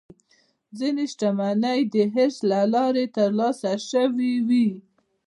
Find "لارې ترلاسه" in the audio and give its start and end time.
2.73-3.71